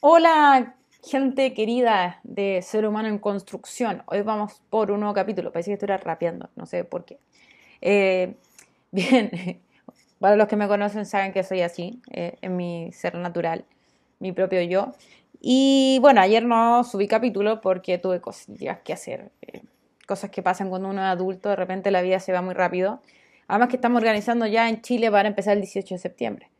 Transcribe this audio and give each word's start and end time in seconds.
Hola, 0.00 0.76
gente 1.02 1.54
querida 1.54 2.20
de 2.22 2.62
Ser 2.62 2.86
Humano 2.86 3.08
en 3.08 3.18
Construcción. 3.18 4.04
Hoy 4.06 4.22
vamos 4.22 4.62
por 4.70 4.92
un 4.92 5.00
nuevo 5.00 5.12
capítulo. 5.12 5.50
Parece 5.50 5.70
que 5.70 5.74
estoy 5.74 5.88
rapeando, 5.88 6.50
no 6.54 6.66
sé 6.66 6.84
por 6.84 7.04
qué. 7.04 7.18
Eh, 7.80 8.36
bien, 8.92 9.60
para 10.20 10.36
los 10.36 10.46
que 10.46 10.54
me 10.54 10.68
conocen 10.68 11.04
saben 11.04 11.32
que 11.32 11.42
soy 11.42 11.62
así, 11.62 12.00
eh, 12.12 12.36
en 12.42 12.56
mi 12.56 12.92
ser 12.92 13.16
natural, 13.16 13.64
mi 14.20 14.30
propio 14.30 14.62
yo. 14.62 14.92
Y 15.40 15.98
bueno, 16.00 16.20
ayer 16.20 16.44
no 16.44 16.84
subí 16.84 17.08
capítulo 17.08 17.60
porque 17.60 17.98
tuve 17.98 18.20
cosillas 18.20 18.78
que 18.84 18.92
hacer. 18.92 19.32
Eh, 19.42 19.62
cosas 20.06 20.30
que 20.30 20.42
pasan 20.44 20.70
cuando 20.70 20.90
uno 20.90 21.00
es 21.02 21.08
adulto, 21.08 21.48
de 21.48 21.56
repente 21.56 21.90
la 21.90 22.02
vida 22.02 22.20
se 22.20 22.32
va 22.32 22.40
muy 22.40 22.54
rápido. 22.54 23.00
Además 23.48 23.68
que 23.68 23.76
estamos 23.76 23.98
organizando 23.98 24.46
ya 24.46 24.68
en 24.68 24.80
Chile 24.80 25.10
para 25.10 25.28
empezar 25.28 25.54
el 25.54 25.62
18 25.62 25.96
de 25.96 25.98
septiembre. 25.98 26.50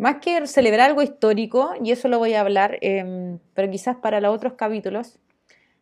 Más 0.00 0.16
que 0.22 0.46
celebrar 0.46 0.88
algo 0.88 1.02
histórico, 1.02 1.74
y 1.84 1.92
eso 1.92 2.08
lo 2.08 2.18
voy 2.18 2.32
a 2.32 2.40
hablar, 2.40 2.78
em, 2.80 3.38
pero 3.52 3.70
quizás 3.70 3.96
para 3.96 4.18
los 4.22 4.34
otros 4.34 4.54
capítulos, 4.54 5.18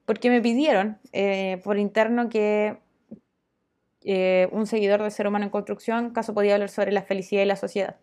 porque 0.07 0.29
me 0.29 0.41
pidieron 0.43 0.99
eh, 1.13 1.61
por 1.63 1.79
interno 1.79 2.29
que 2.29 2.79
eh, 4.03 4.49
un 4.51 4.67
seguidor 4.67 5.05
de 5.05 5.13
Ser 5.13 5.29
Humano 5.29 5.45
en 5.45 5.51
Construcción, 5.51 6.11
caso 6.11 6.35
podía 6.35 6.55
hablar 6.55 6.69
sobre 6.69 6.91
la 6.91 7.03
felicidad 7.03 7.43
y 7.43 7.47
la 7.47 7.55
sociedad. 7.55 7.95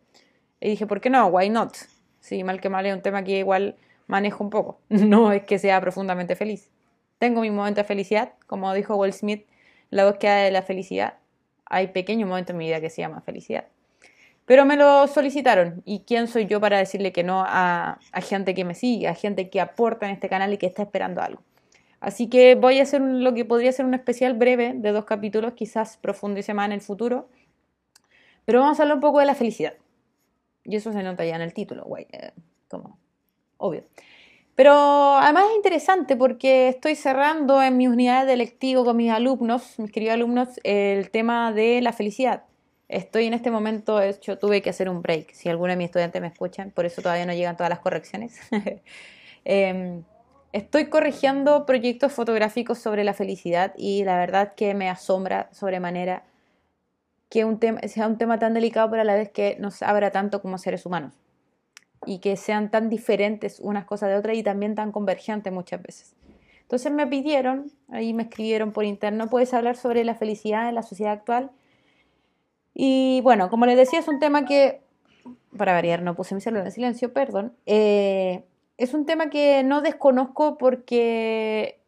Y 0.61 0.69
dije, 0.69 0.87
¿por 0.87 1.01
qué 1.01 1.09
no? 1.09 1.27
Why 1.27 1.49
not? 1.49 1.75
Sí, 2.21 2.45
mal 2.45 2.61
que 2.61 2.69
mal 2.69 2.85
es 2.85 2.95
un 2.95 3.01
tema 3.01 3.25
que 3.25 3.39
igual 3.39 3.75
manejo 4.07 4.41
un 4.41 4.49
poco. 4.49 4.79
No 4.89 5.33
es 5.33 5.43
que 5.43 5.59
sea 5.59 5.81
profundamente 5.81 6.37
feliz. 6.37 6.71
Tengo 7.19 7.41
mi 7.41 7.51
momento 7.51 7.81
de 7.81 7.85
felicidad, 7.85 8.35
como 8.47 8.73
dijo 8.73 8.95
Will 8.95 9.11
Smith, 9.11 9.47
la 9.89 10.05
búsqueda 10.05 10.37
de 10.37 10.51
la 10.51 10.61
felicidad. 10.61 11.15
Hay 11.65 11.87
pequeños 11.87 12.29
momentos 12.29 12.51
en 12.53 12.59
mi 12.59 12.67
vida 12.67 12.79
que 12.79 12.89
se 12.89 13.01
llaman 13.01 13.21
felicidad. 13.21 13.65
Pero 14.45 14.65
me 14.65 14.75
lo 14.75 15.07
solicitaron. 15.07 15.81
¿Y 15.85 16.01
quién 16.01 16.27
soy 16.27 16.45
yo 16.45 16.61
para 16.61 16.77
decirle 16.77 17.11
que 17.11 17.23
no 17.23 17.43
a, 17.45 17.99
gente 18.21 18.53
que 18.53 18.63
me 18.63 18.75
sigue, 18.75 19.07
a 19.07 19.15
gente 19.15 19.49
que 19.49 19.59
aporta 19.59 20.05
en 20.05 20.13
este 20.13 20.29
canal 20.29 20.53
y 20.53 20.57
que 20.57 20.67
está 20.67 20.83
esperando 20.83 21.21
algo? 21.21 21.41
Así 21.99 22.29
que 22.29 22.55
voy 22.55 22.79
a 22.79 22.83
hacer 22.83 23.01
lo 23.01 23.33
que 23.33 23.45
podría 23.45 23.71
ser 23.71 23.85
un 23.85 23.95
especial 23.95 24.35
breve 24.35 24.73
de 24.75 24.91
dos 24.91 25.05
capítulos, 25.05 25.53
quizás 25.53 25.97
profundice 25.97 26.53
más 26.53 26.67
en 26.67 26.73
el 26.73 26.81
futuro. 26.81 27.27
Pero 28.45 28.59
vamos 28.59 28.79
a 28.79 28.83
hablar 28.83 28.97
un 28.97 29.01
poco 29.01 29.19
de 29.19 29.25
la 29.25 29.33
felicidad. 29.33 29.73
Y 30.63 30.75
eso 30.75 30.93
se 30.93 31.01
nota 31.01 31.25
ya 31.25 31.35
en 31.35 31.41
el 31.41 31.53
título, 31.53 31.83
güey. 31.83 32.05
Eh, 32.11 32.31
como 32.67 32.99
obvio. 33.57 33.83
Pero 34.55 34.73
además 35.17 35.45
es 35.49 35.55
interesante 35.57 36.15
porque 36.15 36.69
estoy 36.69 36.95
cerrando 36.95 37.61
en 37.61 37.75
mi 37.77 37.87
unidad 37.87 38.25
de 38.25 38.37
lectivo 38.37 38.85
con 38.85 38.95
mis 38.95 39.11
alumnos, 39.11 39.79
mis 39.79 39.91
queridos 39.91 40.13
alumnos, 40.13 40.49
el 40.63 41.09
tema 41.09 41.51
de 41.51 41.81
la 41.81 41.91
felicidad. 41.91 42.43
Estoy 42.87 43.25
en 43.25 43.33
este 43.33 43.49
momento, 43.49 43.99
hecho, 43.99 44.37
tuve 44.37 44.61
que 44.61 44.69
hacer 44.69 44.89
un 44.89 45.01
break. 45.01 45.33
Si 45.33 45.49
alguno 45.49 45.71
de 45.71 45.77
mis 45.77 45.85
estudiantes 45.85 46.21
me 46.21 46.27
escuchan, 46.27 46.71
por 46.71 46.85
eso 46.85 47.01
todavía 47.01 47.25
no 47.25 47.33
llegan 47.33 47.57
todas 47.57 47.69
las 47.69 47.79
correcciones. 47.79 48.39
Em, 49.47 50.03
estoy 50.53 50.85
corrigiendo 50.89 51.67
proyectos 51.67 52.11
fotográficos 52.11 52.79
sobre 52.79 53.03
la 53.03 53.13
felicidad 53.13 53.73
y 53.77 54.03
la 54.03 54.17
verdad 54.17 54.55
que 54.55 54.73
me 54.73 54.89
asombra 54.89 55.49
sobremanera 55.51 56.23
que 57.29 57.45
un 57.45 57.59
tema, 57.59 57.79
sea 57.81 58.07
un 58.07 58.17
tema 58.17 58.39
tan 58.39 58.55
delicado, 58.55 58.89
pero 58.89 59.03
a 59.03 59.05
la 59.05 59.13
vez 59.13 59.29
que 59.29 59.55
nos 59.59 59.83
abra 59.83 60.09
tanto 60.09 60.41
como 60.41 60.57
seres 60.57 60.87
humanos 60.87 61.13
y 62.07 62.19
que 62.19 62.37
sean 62.37 62.71
tan 62.71 62.89
diferentes 62.89 63.59
unas 63.59 63.85
cosas 63.85 64.09
de 64.09 64.15
otras 64.15 64.35
y 64.35 64.41
también 64.41 64.73
tan 64.73 64.91
convergentes 64.91 65.53
muchas 65.53 65.81
veces. 65.83 66.15
Entonces 66.61 66.91
me 66.91 67.05
pidieron, 67.05 67.71
ahí 67.89 68.13
me 68.13 68.23
escribieron 68.23 68.71
por 68.71 68.85
interno, 68.85 69.29
¿puedes 69.29 69.53
hablar 69.53 69.75
sobre 69.75 70.03
la 70.03 70.15
felicidad 70.15 70.69
en 70.69 70.75
la 70.75 70.81
sociedad 70.81 71.13
actual? 71.13 71.51
Y 72.77 73.21
bueno, 73.21 73.49
como 73.49 73.65
les 73.65 73.77
decía, 73.77 73.99
es 73.99 74.07
un 74.09 74.19
tema 74.19 74.43
que, 74.43 74.81
para 75.57 75.71
variar, 75.71 76.01
no 76.01 76.13
puse 76.13 76.35
mi 76.35 76.41
celular 76.41 76.65
en 76.65 76.73
silencio, 76.73 77.13
perdón. 77.13 77.53
Eh, 77.65 78.43
es 78.77 78.93
un 78.93 79.05
tema 79.05 79.29
que 79.29 79.63
no 79.63 79.81
desconozco 79.81 80.57
porque 80.57 81.79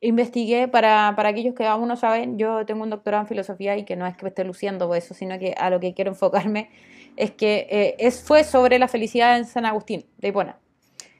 investigué, 0.00 0.68
para, 0.68 1.08
aquellos 1.08 1.54
que 1.56 1.66
aún 1.66 1.88
no 1.88 1.96
saben, 1.96 2.38
yo 2.38 2.64
tengo 2.64 2.84
un 2.84 2.90
doctorado 2.90 3.22
en 3.22 3.28
filosofía 3.28 3.76
y 3.76 3.84
que 3.84 3.96
no 3.96 4.06
es 4.06 4.16
que 4.16 4.22
me 4.22 4.28
esté 4.28 4.44
luciendo 4.44 4.86
por 4.86 4.96
eso, 4.96 5.14
sino 5.14 5.36
que 5.40 5.54
a 5.58 5.68
lo 5.68 5.80
que 5.80 5.94
quiero 5.94 6.12
enfocarme 6.12 6.70
es 7.16 7.32
que 7.32 7.66
eh, 7.68 7.96
es, 7.98 8.22
fue 8.22 8.44
sobre 8.44 8.78
la 8.78 8.86
felicidad 8.86 9.36
en 9.36 9.46
San 9.46 9.66
Agustín, 9.66 10.06
de 10.18 10.28
Hipona. 10.28 10.58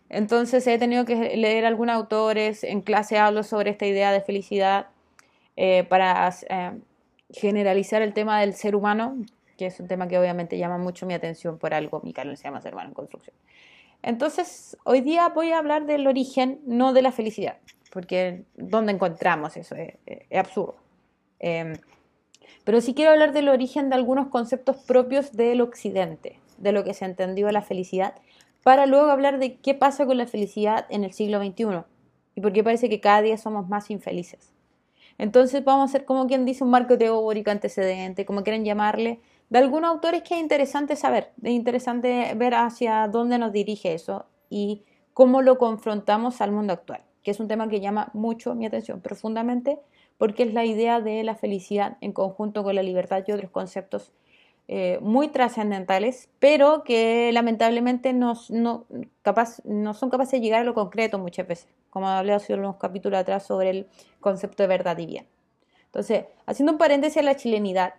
Entonces 0.09 0.65
he 0.69 0.78
tenido 0.78 1.05
que 1.05 1.37
leer 1.37 1.65
algunos 1.65 1.97
autores, 1.97 2.63
en 2.63 2.81
clase 2.81 3.19
hablo 3.19 3.43
sobre 3.43 3.71
esta 3.71 3.87
idea 3.87 4.13
de 4.13 4.21
felicidad 4.21 4.87
eh, 5.57 5.84
para 5.89 6.31
generalizar 7.31 8.03
el 8.03 8.13
tema 8.13 8.41
del 8.41 8.55
ser 8.55 8.77
humano, 8.77 9.17
que 9.57 9.67
es 9.67 9.81
un 9.81 9.89
tema 9.89 10.09
que 10.09 10.19
obviamente 10.19 10.59
llama 10.59 10.79
mucho 10.79 11.07
mi 11.07 11.15
atención 11.15 11.59
por 11.59 11.75
algo, 11.75 12.01
mi 12.03 12.13
canal 12.13 12.37
se 12.37 12.45
llama 12.45 12.61
Ser 12.61 12.75
Humano 12.75 12.91
en 12.91 12.95
Construcción. 12.95 13.35
Entonces, 14.03 14.77
hoy 14.85 15.01
día 15.01 15.29
voy 15.31 15.53
a 15.53 15.59
hablar 15.59 15.87
del 15.87 16.07
origen, 16.07 16.61
no 16.67 16.93
de 16.93 17.03
la 17.03 17.13
felicidad, 17.13 17.59
porque 17.91 18.45
¿dónde 18.55 18.93
encontramos 18.93 19.57
eso? 19.57 19.75
Es, 19.75 19.97
absurdo. 20.37 20.77
Em, 21.41 21.75
pero 22.65 22.81
sí 22.81 22.95
quiero 22.95 23.11
hablar 23.11 23.33
del 23.33 23.49
origen 23.49 23.89
de 23.89 23.97
algunos 23.97 24.29
conceptos 24.29 24.77
propios 24.77 25.33
del 25.33 25.61
occidente, 25.61 26.39
de 26.59 26.73
lo 26.73 26.85
que 26.85 26.95
se 26.95 27.05
entendió 27.05 27.51
la 27.51 27.63
felicidad, 27.63 28.15
para 28.63 28.87
luego 28.87 29.11
hablar 29.11 29.39
de 29.39 29.57
qué 29.57 29.75
pasa 29.75 30.07
con 30.07 30.19
la 30.19 30.27
felicidad 30.27 30.87
en 30.91 31.05
el 31.05 31.13
siglo 31.13 31.39
XXI 31.39 31.85
y 32.35 32.41
por 32.41 32.53
qué 32.53 32.65
parece 32.65 32.89
que 32.89 33.01
cada 33.01 33.23
día 33.23 33.39
somos 33.39 33.69
más 33.69 33.91
infelices. 33.91 34.53
Entonces 35.19 35.65
vamos 35.65 35.82
a 35.82 35.84
hacer 35.87 36.04
como 36.04 36.27
quien 36.27 36.44
dice 36.44 36.65
un 36.65 36.71
marco 36.71 36.99
teórico 36.99 37.50
antecedente, 37.50 38.27
como 38.27 38.43
quieren 38.43 38.65
llamarle, 38.65 39.21
de 39.49 39.59
algunos 39.59 39.91
autores 39.91 40.22
que 40.22 40.34
es 40.34 40.41
interesante 40.41 40.97
saber, 40.97 41.32
es 41.43 41.53
interesante 41.53 42.34
ver 42.34 42.54
hacia 42.54 43.06
dónde 43.09 43.38
nos 43.38 43.53
dirige 43.53 43.94
eso 43.94 44.27
y 44.50 44.84
cómo 45.15 45.41
lo 45.41 45.56
confrontamos 45.56 46.41
al 46.41 46.53
mundo 46.53 46.72
actual, 46.72 47.03
que 47.22 47.31
es 47.31 47.41
un 47.41 47.49
tema 47.49 47.69
que 47.69 47.81
llama 47.81 48.10
mucho 48.12 48.54
mi 48.54 48.66
atención 48.66 49.00
profundamente 49.00 49.78
porque 50.19 50.43
es 50.44 50.54
la 50.54 50.65
idea 50.65 51.00
de 51.00 51.22
la 51.22 51.34
felicidad 51.34 51.97
en 52.00 52.12
conjunto 52.12 52.65
con 52.65 52.75
la 52.75 52.83
libertad 52.83 53.22
y 53.27 53.33
otros 53.33 53.50
conceptos 53.50 54.12
eh, 54.69 54.99
muy 55.00 55.28
trascendentales, 55.28 56.28
pero 56.41 56.82
que 56.82 57.31
lamentablemente 57.32 58.12
no, 58.12 58.34
capaz, 59.22 59.65
no 59.65 59.94
son 59.94 60.10
capaces 60.10 60.32
de 60.32 60.41
llegar 60.41 60.62
a 60.62 60.65
lo 60.65 60.75
concreto 60.75 61.21
muchas 61.21 61.47
veces, 61.47 61.69
como 61.88 62.09
hablé 62.09 62.32
hace 62.32 62.54
unos 62.54 62.77
capítulos 62.77 63.21
atrás 63.21 63.47
sobre 63.47 63.71
el 63.71 63.87
concepto 64.19 64.65
de 64.65 64.66
verdad 64.66 64.99
y 64.99 65.06
bien. 65.06 65.27
Entonces, 65.84 66.25
haciendo 66.47 66.72
un 66.72 66.78
paréntesis 66.78 67.19
a 67.19 67.22
la 67.22 67.37
chilenidad, 67.37 67.94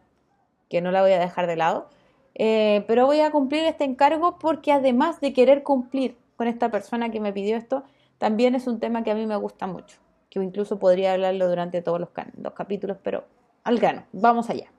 que 0.69 0.81
no 0.81 0.91
la 0.91 1.01
voy 1.01 1.13
a 1.13 1.19
dejar 1.19 1.47
de 1.47 1.55
lado, 1.55 1.89
eh, 2.35 2.83
pero 2.85 3.05
voy 3.05 3.21
a 3.21 3.31
cumplir 3.31 3.63
este 3.63 3.85
encargo 3.85 4.37
porque 4.37 4.73
además 4.73 5.21
de 5.21 5.31
querer 5.31 5.63
cumplir 5.63 6.17
con 6.35 6.47
esta 6.47 6.69
persona 6.69 7.09
que 7.09 7.21
me 7.21 7.31
pidió 7.31 7.55
esto, 7.55 7.83
también 8.17 8.55
es 8.55 8.67
un 8.67 8.81
tema 8.81 9.05
que 9.05 9.11
a 9.11 9.15
mí 9.15 9.25
me 9.25 9.37
gusta 9.37 9.67
mucho, 9.67 9.99
que 10.29 10.43
incluso 10.43 10.79
podría 10.79 11.13
hablarlo 11.13 11.47
durante 11.47 11.81
todos 11.81 12.01
los, 12.01 12.09
los 12.37 12.53
capítulos, 12.53 12.97
pero 13.01 13.23
al 13.63 13.79
grano, 13.79 14.03
vamos 14.11 14.49
allá. 14.49 14.69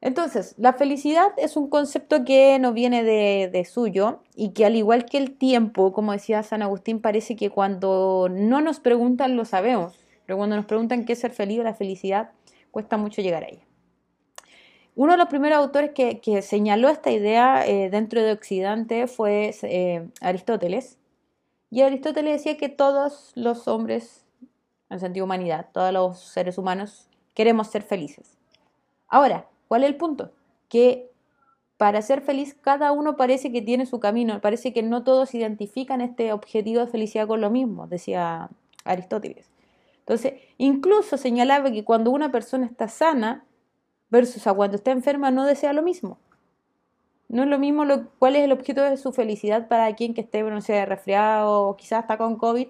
Entonces, 0.00 0.54
la 0.58 0.74
felicidad 0.74 1.32
es 1.38 1.56
un 1.56 1.68
concepto 1.68 2.24
que 2.24 2.58
no 2.60 2.72
viene 2.72 3.02
de, 3.02 3.64
suyo 3.64 4.22
y 4.36 4.50
que 4.50 4.64
al 4.64 4.76
igual 4.76 5.04
que 5.04 5.18
el 5.18 5.36
tiempo, 5.36 5.92
como 5.92 6.12
decía 6.12 6.42
San 6.44 6.62
Agustín, 6.62 7.00
parece 7.00 7.34
que 7.34 7.50
cuando 7.50 8.28
no 8.30 8.60
nos 8.60 8.78
preguntan 8.78 9.36
lo 9.36 9.44
sabemos, 9.44 9.98
pero 10.24 10.36
cuando 10.36 10.54
nos 10.54 10.66
preguntan 10.66 11.04
qué 11.04 11.14
es 11.14 11.18
ser 11.18 11.32
feliz 11.32 11.58
o 11.58 11.62
la 11.64 11.74
felicidad, 11.74 12.30
cuesta 12.70 12.96
mucho 12.96 13.22
llegar 13.22 13.42
a 13.42 13.48
ella. 13.48 13.66
Uno 14.94 15.12
de 15.12 15.18
los 15.18 15.28
primeros 15.28 15.58
autores 15.58 15.92
que, 15.92 16.42
señaló 16.42 16.88
esta 16.88 17.10
idea 17.10 17.66
eh, 17.66 17.88
dentro 17.90 18.22
de 18.22 18.32
Occidente 18.32 19.06
fue 19.06 19.54
eh, 19.62 20.08
Aristóteles. 20.20 20.98
Y 21.70 21.82
Aristóteles 21.82 22.38
decía 22.38 22.56
que 22.56 22.68
todos 22.68 23.32
los 23.34 23.68
hombres, 23.68 24.24
en 24.90 25.00
sentido 25.00 25.24
humanidad, 25.24 25.68
todos 25.72 25.92
los 25.92 26.18
seres 26.18 26.58
humanos, 26.58 27.08
queremos 27.34 27.68
ser 27.68 27.82
felices. 27.82 28.38
Ahora, 29.06 29.46
¿Cuál 29.68 29.84
es 29.84 29.90
el 29.90 29.96
punto? 29.96 30.32
Que 30.68 31.10
para 31.76 32.02
ser 32.02 32.22
feliz 32.22 32.56
cada 32.60 32.90
uno 32.90 33.16
parece 33.16 33.52
que 33.52 33.62
tiene 33.62 33.86
su 33.86 34.00
camino, 34.00 34.40
parece 34.40 34.72
que 34.72 34.82
no 34.82 35.04
todos 35.04 35.34
identifican 35.34 36.00
este 36.00 36.32
objetivo 36.32 36.80
de 36.80 36.88
felicidad 36.88 37.28
con 37.28 37.40
lo 37.40 37.50
mismo, 37.50 37.86
decía 37.86 38.48
Aristóteles. 38.84 39.48
Entonces, 40.00 40.34
incluso 40.56 41.16
señalaba 41.16 41.70
que 41.70 41.84
cuando 41.84 42.10
una 42.10 42.32
persona 42.32 42.66
está 42.66 42.88
sana 42.88 43.44
versus 44.10 44.46
a 44.46 44.54
cuando 44.54 44.76
está 44.76 44.90
enferma 44.90 45.30
no 45.30 45.44
desea 45.44 45.72
lo 45.72 45.82
mismo. 45.82 46.18
No 47.28 47.42
es 47.42 47.48
lo 47.48 47.58
mismo 47.58 47.84
lo, 47.84 48.08
cuál 48.18 48.36
es 48.36 48.42
el 48.42 48.52
objeto 48.52 48.82
de 48.82 48.96
su 48.96 49.12
felicidad 49.12 49.68
para 49.68 49.94
quien 49.94 50.14
que 50.14 50.22
esté, 50.22 50.42
no 50.42 50.62
sé, 50.62 50.86
resfriado 50.86 51.68
o 51.68 51.76
quizás 51.76 52.00
está 52.04 52.16
con 52.16 52.36
COVID, 52.36 52.68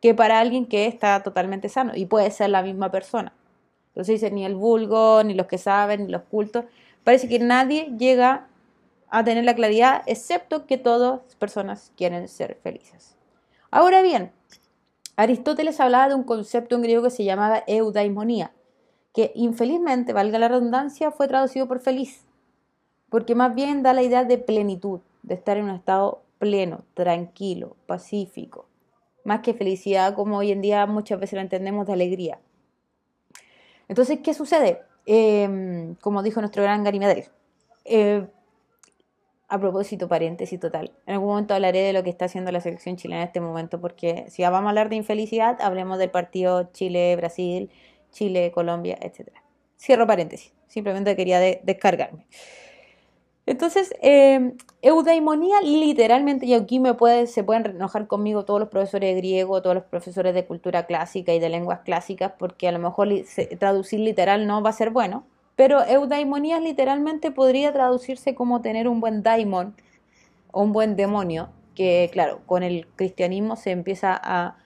que 0.00 0.14
para 0.14 0.40
alguien 0.40 0.66
que 0.66 0.86
está 0.86 1.22
totalmente 1.22 1.68
sano 1.68 1.92
y 1.94 2.06
puede 2.06 2.30
ser 2.32 2.50
la 2.50 2.62
misma 2.62 2.90
persona. 2.90 3.32
Entonces 3.92 4.20
dice, 4.20 4.30
ni 4.30 4.46
el 4.46 4.54
vulgo, 4.54 5.22
ni 5.22 5.34
los 5.34 5.46
que 5.46 5.58
saben, 5.58 6.06
ni 6.06 6.12
los 6.12 6.22
cultos. 6.22 6.64
Parece 7.04 7.28
que 7.28 7.38
nadie 7.38 7.92
llega 7.98 8.48
a 9.10 9.22
tener 9.22 9.44
la 9.44 9.54
claridad, 9.54 10.02
excepto 10.06 10.66
que 10.66 10.78
todas 10.78 11.20
las 11.22 11.36
personas 11.36 11.92
quieren 11.96 12.26
ser 12.28 12.58
felices. 12.62 13.16
Ahora 13.70 14.00
bien, 14.00 14.32
Aristóteles 15.16 15.78
hablaba 15.80 16.08
de 16.08 16.14
un 16.14 16.24
concepto 16.24 16.74
en 16.74 16.82
griego 16.82 17.02
que 17.02 17.10
se 17.10 17.24
llamaba 17.24 17.62
eudaimonía, 17.66 18.52
que 19.12 19.30
infelizmente, 19.34 20.14
valga 20.14 20.38
la 20.38 20.48
redundancia, 20.48 21.10
fue 21.10 21.28
traducido 21.28 21.68
por 21.68 21.80
feliz, 21.80 22.24
porque 23.10 23.34
más 23.34 23.54
bien 23.54 23.82
da 23.82 23.92
la 23.92 24.02
idea 24.02 24.24
de 24.24 24.38
plenitud, 24.38 25.00
de 25.22 25.34
estar 25.34 25.58
en 25.58 25.64
un 25.64 25.72
estado 25.72 26.22
pleno, 26.38 26.84
tranquilo, 26.94 27.76
pacífico. 27.86 28.66
Más 29.24 29.40
que 29.40 29.52
felicidad, 29.52 30.14
como 30.14 30.38
hoy 30.38 30.50
en 30.50 30.62
día 30.62 30.86
muchas 30.86 31.20
veces 31.20 31.34
la 31.34 31.42
entendemos 31.42 31.86
de 31.86 31.92
alegría. 31.92 32.40
Entonces, 33.92 34.20
¿qué 34.24 34.32
sucede? 34.32 34.80
Em, 35.04 35.96
como 35.96 36.22
dijo 36.22 36.40
nuestro 36.40 36.62
gran 36.62 36.82
Gary 36.82 36.98
Medeiros, 36.98 37.30
eh, 37.84 38.26
a 39.48 39.60
propósito, 39.60 40.08
paréntesis 40.08 40.58
total. 40.58 40.92
En 41.04 41.12
algún 41.12 41.28
momento 41.28 41.52
hablaré 41.52 41.80
de 41.80 41.92
lo 41.92 42.02
que 42.02 42.08
está 42.08 42.24
haciendo 42.24 42.50
la 42.52 42.62
selección 42.62 42.96
chilena 42.96 43.20
en 43.20 43.26
este 43.26 43.42
momento, 43.42 43.82
porque 43.82 44.24
si 44.30 44.44
vamos 44.44 44.64
a 44.64 44.68
hablar 44.70 44.88
de 44.88 44.96
infelicidad, 44.96 45.60
hablemos 45.60 45.98
del 45.98 46.10
partido 46.10 46.70
Chile-Brasil, 46.72 47.70
Chile-Colombia, 48.12 48.96
etc. 49.02 49.28
Cierro 49.78 50.06
paréntesis. 50.06 50.54
Simplemente 50.68 51.14
quería 51.14 51.38
descargarme. 51.38 52.26
Entonces, 53.44 53.92
eh, 54.02 54.54
eudaimonía 54.82 55.60
literalmente, 55.62 56.46
y 56.46 56.54
aquí 56.54 56.78
me 56.78 56.94
puede, 56.94 57.26
se 57.26 57.42
pueden 57.42 57.66
enojar 57.66 58.06
conmigo 58.06 58.44
todos 58.44 58.60
los 58.60 58.68
profesores 58.68 59.14
de 59.14 59.20
griego, 59.20 59.60
todos 59.62 59.74
los 59.74 59.84
profesores 59.84 60.32
de 60.34 60.46
cultura 60.46 60.86
clásica 60.86 61.34
y 61.34 61.40
de 61.40 61.48
lenguas 61.48 61.80
clásicas, 61.80 62.32
porque 62.38 62.68
a 62.68 62.72
lo 62.72 62.78
mejor 62.78 63.08
traducir 63.58 64.00
literal 64.00 64.46
no 64.46 64.62
va 64.62 64.70
a 64.70 64.72
ser 64.72 64.90
bueno, 64.90 65.24
pero 65.56 65.84
eudaimonía 65.84 66.60
literalmente 66.60 67.32
podría 67.32 67.72
traducirse 67.72 68.34
como 68.34 68.62
tener 68.62 68.86
un 68.88 69.00
buen 69.00 69.22
daimon 69.22 69.74
o 70.52 70.62
un 70.62 70.72
buen 70.72 70.94
demonio, 70.96 71.50
que 71.74 72.10
claro, 72.12 72.42
con 72.46 72.62
el 72.62 72.86
cristianismo 72.96 73.56
se 73.56 73.72
empieza 73.72 74.20
a, 74.22 74.56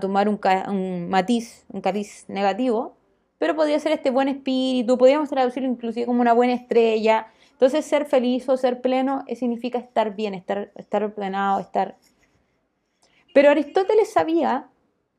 tomar 0.00 0.28
un, 0.28 0.40
un, 0.68 1.08
matiz, 1.08 1.64
un 1.72 1.80
cariz 1.80 2.24
negativo, 2.28 2.96
pero 3.38 3.54
podría 3.56 3.78
ser 3.78 3.92
este 3.92 4.10
buen 4.10 4.28
espíritu, 4.28 4.98
podríamos 4.98 5.30
traducirlo 5.30 5.68
inclusive 5.68 6.06
como 6.06 6.20
una 6.20 6.32
buena 6.32 6.54
estrella. 6.54 7.28
Entonces 7.56 7.86
ser 7.86 8.04
feliz 8.04 8.46
o 8.50 8.56
ser 8.58 8.82
pleno 8.82 9.24
significa 9.34 9.78
estar 9.78 10.14
bien, 10.14 10.34
estar, 10.34 10.72
estar 10.76 11.02
ordenado, 11.02 11.58
estar... 11.58 11.96
Pero 13.32 13.50
Aristóteles 13.50 14.12
sabía, 14.12 14.68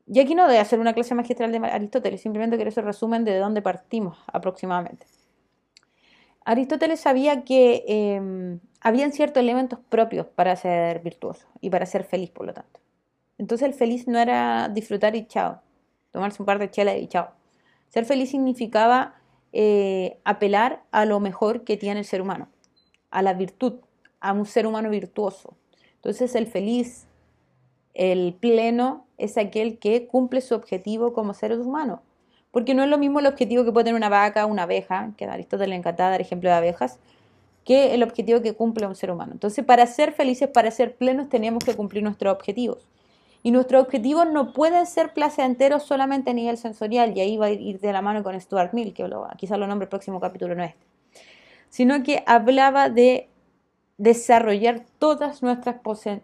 y 0.06 0.20
aquí 0.20 0.36
no 0.36 0.44
a 0.44 0.60
hacer 0.60 0.78
una 0.78 0.94
clase 0.94 1.16
magistral 1.16 1.50
de 1.50 1.58
Aristóteles, 1.58 2.20
simplemente 2.20 2.54
quiero 2.54 2.68
hacer 2.68 2.84
resumen 2.84 3.24
de 3.24 3.38
dónde 3.38 3.60
partimos 3.60 4.18
aproximadamente. 4.32 5.04
Aristóteles 6.44 7.00
sabía 7.00 7.42
que 7.42 7.84
em, 7.88 8.60
habían 8.80 9.10
ciertos 9.10 9.40
elementos 9.42 9.80
propios 9.88 10.26
para 10.26 10.54
ser 10.54 11.00
virtuoso 11.00 11.48
y 11.60 11.70
para 11.70 11.86
ser 11.86 12.04
feliz, 12.04 12.30
por 12.30 12.46
lo 12.46 12.54
tanto. 12.54 12.78
Entonces 13.36 13.66
el 13.66 13.74
feliz 13.74 14.06
no 14.06 14.20
era 14.20 14.68
disfrutar 14.68 15.16
y 15.16 15.26
chao, 15.26 15.60
tomarse 16.12 16.40
un 16.40 16.46
par 16.46 16.60
de 16.60 16.70
chelas 16.70 16.98
y 16.98 17.08
chao. 17.08 17.30
Ser 17.88 18.04
feliz 18.04 18.30
significaba 18.30 19.17
eh, 19.52 20.18
apelar 20.24 20.82
a 20.90 21.04
lo 21.04 21.20
mejor 21.20 21.64
que 21.64 21.76
tiene 21.76 22.00
el 22.00 22.06
ser 22.06 22.20
humano, 22.20 22.48
a 23.10 23.22
la 23.22 23.34
virtud, 23.34 23.74
a 24.20 24.32
un 24.32 24.46
ser 24.46 24.66
humano 24.66 24.90
virtuoso. 24.90 25.54
Entonces 25.96 26.34
el 26.34 26.46
feliz, 26.46 27.06
el 27.94 28.34
pleno, 28.34 29.06
es 29.16 29.36
aquel 29.36 29.78
que 29.78 30.06
cumple 30.06 30.40
su 30.40 30.54
objetivo 30.54 31.12
como 31.12 31.34
ser 31.34 31.58
humano. 31.58 32.02
Porque 32.50 32.74
no 32.74 32.82
es 32.82 32.88
lo 32.88 32.98
mismo 32.98 33.20
el 33.20 33.26
objetivo 33.26 33.64
que 33.64 33.72
puede 33.72 33.84
tener 33.84 33.98
una 33.98 34.08
vaca, 34.08 34.46
una 34.46 34.62
abeja, 34.62 35.12
que 35.16 35.26
a 35.26 35.32
Aristóteles 35.32 35.70
le 35.70 35.76
encantaba 35.76 36.10
dar 36.10 36.20
ejemplo 36.20 36.48
de 36.48 36.56
abejas, 36.56 36.98
que 37.64 37.94
el 37.94 38.02
objetivo 38.02 38.40
que 38.40 38.54
cumple 38.54 38.86
un 38.86 38.94
ser 38.94 39.10
humano. 39.10 39.32
Entonces, 39.32 39.64
para 39.64 39.86
ser 39.86 40.12
felices, 40.12 40.48
para 40.48 40.70
ser 40.70 40.96
plenos, 40.96 41.28
tenemos 41.28 41.64
que 41.64 41.74
cumplir 41.74 42.02
nuestros 42.02 42.32
objetivos. 42.32 42.86
Y 43.42 43.50
nuestros 43.50 43.82
objetivos 43.82 44.28
no 44.28 44.52
pueden 44.52 44.86
ser 44.86 45.12
placenteros 45.12 45.84
solamente 45.84 46.30
a 46.30 46.34
nivel 46.34 46.56
sensorial, 46.56 47.16
y 47.16 47.20
ahí 47.20 47.36
va 47.36 47.46
a 47.46 47.50
ir 47.50 47.80
de 47.80 47.92
la 47.92 48.02
mano 48.02 48.22
con 48.22 48.38
Stuart 48.40 48.72
Mill, 48.72 48.92
que 48.92 49.08
quizás 49.36 49.58
lo 49.58 49.66
nombre 49.66 49.84
el 49.84 49.90
próximo 49.90 50.20
capítulo, 50.20 50.54
no 50.54 50.64
este, 50.64 50.84
sino 51.70 52.02
que 52.02 52.24
hablaba 52.26 52.88
de 52.88 53.28
desarrollar 53.96 54.84
todas 54.98 55.42
nuestras 55.42 55.76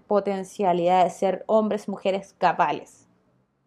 potencialidades, 0.06 1.16
ser 1.16 1.44
hombres, 1.46 1.88
mujeres 1.88 2.34
capaces 2.38 3.03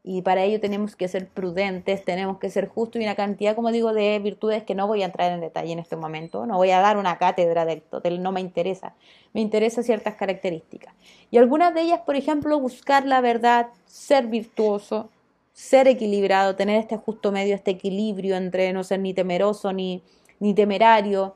y 0.09 0.21
para 0.21 0.43
ello 0.43 0.61
tenemos 0.61 0.95
que 0.95 1.09
ser 1.09 1.27
prudentes, 1.27 2.05
tenemos 2.05 2.37
que 2.37 2.49
ser 2.49 2.69
justos 2.69 3.01
y 3.01 3.03
una 3.03 3.15
cantidad, 3.15 3.55
como 3.55 3.73
digo, 3.73 3.91
de 3.91 4.17
virtudes 4.19 4.63
que 4.63 4.73
no 4.73 4.87
voy 4.87 5.01
a 5.01 5.05
entrar 5.07 5.33
en 5.33 5.41
detalle 5.41 5.73
en 5.73 5.79
este 5.79 5.97
momento, 5.97 6.45
no 6.45 6.55
voy 6.55 6.71
a 6.71 6.79
dar 6.79 6.95
una 6.95 7.17
cátedra 7.17 7.65
del 7.65 7.79
Aristóteles, 7.79 8.21
no 8.21 8.31
me 8.31 8.39
interesa, 8.39 8.95
me 9.33 9.41
interesan 9.41 9.83
ciertas 9.83 10.15
características. 10.15 10.93
Y 11.29 11.37
algunas 11.37 11.73
de 11.73 11.81
ellas, 11.81 11.99
por 12.05 12.15
ejemplo, 12.15 12.57
buscar 12.57 13.05
la 13.05 13.19
verdad, 13.19 13.67
ser 13.85 14.27
virtuoso, 14.27 15.09
ser 15.51 15.89
equilibrado, 15.89 16.55
tener 16.55 16.79
este 16.79 16.95
justo 16.95 17.33
medio, 17.33 17.53
este 17.53 17.71
equilibrio 17.71 18.37
entre 18.37 18.71
no 18.71 18.85
ser 18.85 19.01
ni 19.01 19.13
temeroso 19.13 19.73
ni, 19.73 20.01
ni 20.39 20.53
temerario, 20.53 21.35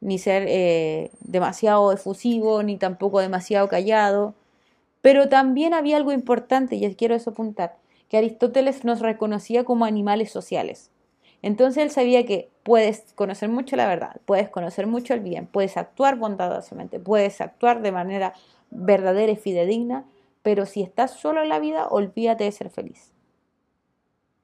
ni 0.00 0.18
ser 0.18 0.46
eh, 0.48 1.10
demasiado 1.20 1.92
efusivo, 1.92 2.62
ni 2.62 2.78
tampoco 2.78 3.20
demasiado 3.20 3.68
callado. 3.68 4.34
Pero 5.02 5.28
también 5.28 5.74
había 5.74 5.98
algo 5.98 6.12
importante, 6.12 6.76
y 6.76 6.94
quiero 6.94 7.14
eso 7.14 7.30
apuntar, 7.30 7.76
que 8.10 8.18
Aristóteles 8.18 8.84
nos 8.84 9.00
reconocía 9.00 9.64
como 9.64 9.84
animales 9.84 10.32
sociales. 10.32 10.90
Entonces 11.42 11.84
él 11.84 11.90
sabía 11.90 12.26
que 12.26 12.50
puedes 12.64 13.14
conocer 13.14 13.48
mucho 13.48 13.76
la 13.76 13.86
verdad, 13.86 14.20
puedes 14.26 14.50
conocer 14.50 14.88
mucho 14.88 15.14
el 15.14 15.20
bien, 15.20 15.46
puedes 15.46 15.76
actuar 15.76 16.18
bondadosamente, 16.18 16.98
puedes 16.98 17.40
actuar 17.40 17.80
de 17.80 17.92
manera 17.92 18.34
verdadera 18.70 19.32
y 19.32 19.36
fidedigna, 19.36 20.04
pero 20.42 20.66
si 20.66 20.82
estás 20.82 21.12
solo 21.12 21.42
en 21.42 21.48
la 21.48 21.60
vida, 21.60 21.86
olvídate 21.88 22.44
de 22.44 22.52
ser 22.52 22.68
feliz. 22.68 23.12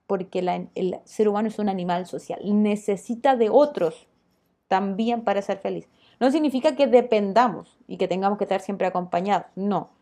Porque 0.06 0.38
el 0.74 1.00
ser 1.04 1.28
humano 1.28 1.48
es 1.48 1.58
un 1.58 1.68
animal 1.68 2.06
social, 2.06 2.38
necesita 2.44 3.34
de 3.34 3.50
otros 3.50 4.06
también 4.68 5.22
para 5.22 5.42
ser 5.42 5.58
feliz. 5.58 5.88
No 6.20 6.30
significa 6.30 6.76
que 6.76 6.86
dependamos 6.86 7.76
y 7.88 7.96
que 7.96 8.06
tengamos 8.06 8.38
que 8.38 8.44
estar 8.44 8.60
siempre 8.60 8.86
acompañados, 8.86 9.48
no 9.56 9.95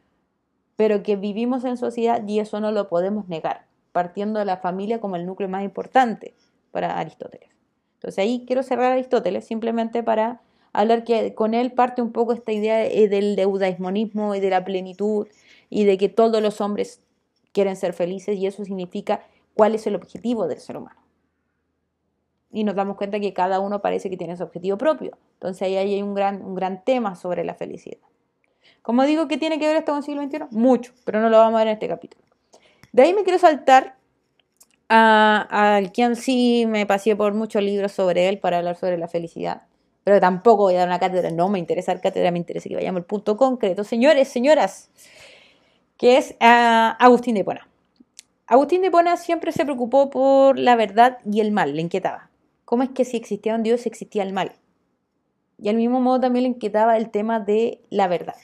pero 0.76 1.02
que 1.02 1.16
vivimos 1.16 1.64
en 1.64 1.76
sociedad 1.76 2.26
y 2.26 2.40
eso 2.40 2.60
no 2.60 2.72
lo 2.72 2.88
podemos 2.88 3.28
negar, 3.28 3.66
partiendo 3.92 4.38
de 4.38 4.44
la 4.44 4.56
familia 4.56 5.00
como 5.00 5.16
el 5.16 5.26
núcleo 5.26 5.48
más 5.48 5.64
importante 5.64 6.34
para 6.70 6.98
Aristóteles. 6.98 7.50
Entonces 7.94 8.18
ahí 8.18 8.44
quiero 8.46 8.62
cerrar 8.62 8.92
Aristóteles 8.92 9.46
simplemente 9.46 10.02
para 10.02 10.40
hablar 10.72 11.04
que 11.04 11.34
con 11.34 11.54
él 11.54 11.72
parte 11.72 12.02
un 12.02 12.12
poco 12.12 12.32
esta 12.32 12.52
idea 12.52 12.78
del 12.78 13.36
deudaismonismo 13.36 14.34
y 14.34 14.40
de 14.40 14.50
la 14.50 14.64
plenitud 14.64 15.26
y 15.70 15.84
de 15.84 15.96
que 15.96 16.08
todos 16.08 16.42
los 16.42 16.60
hombres 16.60 17.00
quieren 17.52 17.76
ser 17.76 17.94
felices 17.94 18.36
y 18.36 18.46
eso 18.46 18.64
significa 18.64 19.24
cuál 19.54 19.74
es 19.74 19.86
el 19.86 19.94
objetivo 19.94 20.48
del 20.48 20.58
ser 20.58 20.76
humano. 20.76 21.00
Y 22.50 22.64
nos 22.64 22.74
damos 22.74 22.96
cuenta 22.96 23.20
que 23.20 23.32
cada 23.32 23.60
uno 23.60 23.80
parece 23.80 24.10
que 24.10 24.16
tiene 24.16 24.36
su 24.36 24.42
objetivo 24.42 24.76
propio. 24.76 25.16
Entonces 25.34 25.62
ahí 25.62 25.76
hay 25.76 26.02
un 26.02 26.14
gran, 26.14 26.44
un 26.44 26.54
gran 26.54 26.84
tema 26.84 27.14
sobre 27.14 27.44
la 27.44 27.54
felicidad. 27.54 27.98
¿Cómo 28.82 29.04
digo 29.04 29.28
que 29.28 29.38
tiene 29.38 29.58
que 29.58 29.66
ver 29.66 29.76
esto 29.76 29.92
con 29.92 29.98
el 29.98 30.04
siglo 30.04 30.22
XXI? 30.22 30.56
Mucho, 30.56 30.92
pero 31.04 31.20
no 31.20 31.28
lo 31.30 31.38
vamos 31.38 31.54
a 31.54 31.58
ver 31.58 31.68
en 31.68 31.74
este 31.74 31.88
capítulo. 31.88 32.24
De 32.92 33.02
ahí 33.02 33.14
me 33.14 33.24
quiero 33.24 33.38
saltar 33.38 33.96
al 34.88 35.90
quien 35.92 36.14
sí 36.16 36.66
me 36.68 36.86
pasé 36.86 37.16
por 37.16 37.34
muchos 37.34 37.62
libros 37.62 37.92
sobre 37.92 38.28
él 38.28 38.38
para 38.38 38.58
hablar 38.58 38.76
sobre 38.76 38.98
la 38.98 39.08
felicidad. 39.08 39.62
Pero 40.04 40.20
tampoco 40.20 40.64
voy 40.64 40.74
a 40.74 40.80
dar 40.80 40.88
una 40.88 40.98
cátedra, 40.98 41.30
no 41.30 41.48
me 41.48 41.58
interesa 41.58 41.94
la 41.94 42.00
cátedra, 42.00 42.30
me 42.30 42.38
interesa 42.38 42.68
que 42.68 42.74
vayamos 42.74 43.00
al 43.00 43.06
punto 43.06 43.36
concreto. 43.36 43.84
Señores, 43.84 44.28
señoras, 44.28 44.90
que 45.96 46.18
es 46.18 46.36
Agustín 46.38 47.36
de 47.36 47.44
Pona. 47.44 47.66
Agustín 48.46 48.82
de 48.82 48.90
Pona 48.90 49.16
siempre 49.16 49.50
se 49.50 49.64
preocupó 49.64 50.10
por 50.10 50.58
la 50.58 50.76
verdad 50.76 51.18
y 51.24 51.40
el 51.40 51.52
mal, 51.52 51.74
le 51.74 51.80
inquietaba. 51.80 52.28
¿Cómo 52.66 52.82
es 52.82 52.90
que 52.90 53.06
si 53.06 53.16
existía 53.16 53.54
un 53.54 53.62
Dios 53.62 53.86
existía 53.86 54.22
el 54.22 54.34
mal? 54.34 54.52
Y 55.58 55.70
al 55.70 55.76
mismo 55.76 56.00
modo 56.00 56.20
también 56.20 56.42
le 56.42 56.50
inquietaba 56.50 56.98
el 56.98 57.10
tema 57.10 57.40
de 57.40 57.80
la 57.88 58.06
verdad. 58.06 58.34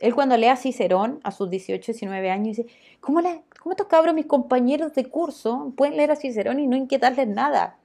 Él 0.00 0.14
cuando 0.14 0.36
lee 0.36 0.46
a 0.46 0.56
Cicerón 0.56 1.20
a 1.22 1.30
sus 1.30 1.50
18, 1.50 1.92
19 1.92 2.30
años 2.30 2.56
dice, 2.56 2.66
¿cómo, 3.00 3.20
¿cómo 3.62 3.72
estos 3.72 3.86
cabros, 3.86 4.14
mis 4.14 4.26
compañeros 4.26 4.94
de 4.94 5.04
curso, 5.04 5.72
pueden 5.76 5.96
leer 5.98 6.10
a 6.10 6.16
Cicerón 6.16 6.58
y 6.58 6.66
no 6.66 6.74
inquietarles 6.74 7.28
nada? 7.28 7.76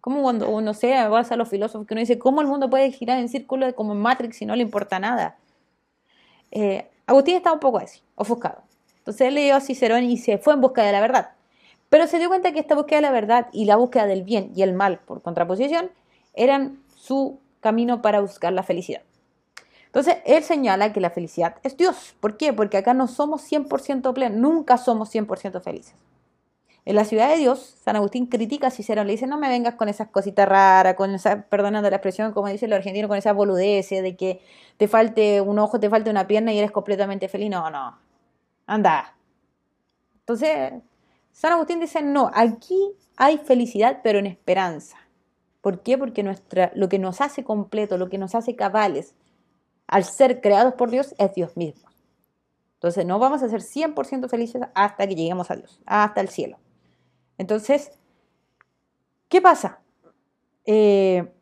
Como 0.00 0.22
cuando 0.22 0.50
uno 0.50 0.74
sea, 0.74 1.08
vas 1.08 1.30
a 1.30 1.36
los 1.36 1.48
filósofos 1.48 1.86
que 1.86 1.94
uno 1.94 2.00
dice, 2.00 2.18
¿cómo 2.18 2.40
el 2.40 2.48
mundo 2.48 2.68
puede 2.68 2.90
girar 2.90 3.18
en 3.20 3.28
círculo 3.28 3.72
como 3.76 3.92
en 3.92 4.00
Matrix 4.00 4.42
y 4.42 4.46
no 4.46 4.56
le 4.56 4.62
importa 4.62 4.98
nada? 4.98 5.38
Eh, 6.50 6.88
Agustín 7.06 7.36
estaba 7.36 7.54
un 7.54 7.60
poco 7.60 7.78
así, 7.78 8.00
ofuscado. 8.16 8.62
Entonces 8.98 9.28
él 9.28 9.34
leyó 9.34 9.54
a 9.54 9.60
Cicerón 9.60 10.02
y 10.02 10.16
se 10.16 10.38
fue 10.38 10.54
en 10.54 10.60
busca 10.60 10.82
de 10.82 10.90
la 10.90 11.00
verdad. 11.00 11.30
Pero 11.88 12.08
se 12.08 12.18
dio 12.18 12.28
cuenta 12.28 12.50
que 12.50 12.58
esta 12.58 12.74
búsqueda 12.74 12.96
de 12.96 13.02
la 13.02 13.12
verdad 13.12 13.46
y 13.52 13.66
la 13.66 13.76
búsqueda 13.76 14.06
del 14.06 14.24
bien 14.24 14.50
y 14.56 14.62
el 14.62 14.72
mal, 14.72 14.98
por 14.98 15.22
contraposición, 15.22 15.92
eran 16.34 16.82
su 16.96 17.38
camino 17.60 18.02
para 18.02 18.20
buscar 18.20 18.52
la 18.52 18.64
felicidad. 18.64 19.02
Entonces, 19.96 20.22
él 20.26 20.44
señala 20.44 20.92
que 20.92 21.00
la 21.00 21.08
felicidad 21.08 21.56
es 21.62 21.74
Dios. 21.78 22.14
¿Por 22.20 22.36
qué? 22.36 22.52
Porque 22.52 22.76
acá 22.76 22.92
no 22.92 23.08
somos 23.08 23.50
100% 23.50 24.12
plenos, 24.12 24.38
nunca 24.38 24.76
somos 24.76 25.08
100% 25.10 25.62
felices. 25.62 25.94
En 26.84 26.96
la 26.96 27.06
ciudad 27.06 27.30
de 27.30 27.38
Dios, 27.38 27.78
San 27.82 27.96
Agustín 27.96 28.26
critica 28.26 28.66
a 28.66 28.70
Cicerón, 28.70 29.06
le 29.06 29.14
dice, 29.14 29.26
no 29.26 29.38
me 29.38 29.48
vengas 29.48 29.76
con 29.76 29.88
esas 29.88 30.08
cositas 30.08 30.46
raras, 30.46 30.96
con 30.96 31.14
esa, 31.14 31.48
perdonando 31.48 31.88
la 31.88 31.96
expresión, 31.96 32.32
como 32.32 32.48
dice 32.48 32.66
el 32.66 32.74
argentino, 32.74 33.08
con 33.08 33.16
esa 33.16 33.32
boludez 33.32 33.88
de 33.88 34.16
que 34.18 34.42
te 34.76 34.86
falte 34.86 35.40
un 35.40 35.58
ojo, 35.58 35.80
te 35.80 35.88
falte 35.88 36.10
una 36.10 36.26
pierna 36.26 36.52
y 36.52 36.58
eres 36.58 36.72
completamente 36.72 37.28
feliz. 37.28 37.48
No, 37.48 37.70
no, 37.70 37.98
anda. 38.66 39.16
Entonces, 40.18 40.74
San 41.32 41.54
Agustín 41.54 41.80
dice, 41.80 42.02
no, 42.02 42.30
aquí 42.34 42.92
hay 43.16 43.38
felicidad, 43.38 44.00
pero 44.04 44.18
en 44.18 44.26
esperanza. 44.26 44.98
¿Por 45.62 45.80
qué? 45.80 45.96
Porque 45.96 46.22
nuestra, 46.22 46.70
lo 46.74 46.90
que 46.90 46.98
nos 46.98 47.22
hace 47.22 47.44
completo, 47.44 47.96
lo 47.96 48.10
que 48.10 48.18
nos 48.18 48.34
hace 48.34 48.56
cabales, 48.56 49.14
al 49.86 50.04
ser 50.04 50.40
creados 50.40 50.74
por 50.74 50.90
Dios, 50.90 51.14
es 51.18 51.34
Dios 51.34 51.56
mismo. 51.56 51.88
Entonces 52.74 53.06
no 53.06 53.18
vamos 53.18 53.42
a 53.42 53.48
ser 53.48 53.62
100% 53.62 54.28
felices 54.28 54.62
hasta 54.74 55.06
que 55.06 55.14
lleguemos 55.14 55.50
a 55.50 55.56
Dios, 55.56 55.80
hasta 55.86 56.20
el 56.20 56.28
cielo. 56.28 56.58
Entonces, 57.38 57.92
¿qué 59.28 59.40
pasa? 59.40 59.80
Eh, 60.64 61.32